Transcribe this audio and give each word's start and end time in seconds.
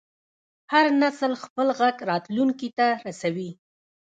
هر 0.71 0.85
نسل 1.01 1.31
خپل 1.43 1.67
غږ 1.79 1.95
راتلونکي 2.09 2.69
ته 2.77 2.87
رسوي. 3.05 3.49